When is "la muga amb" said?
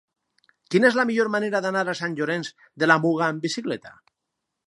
2.91-3.47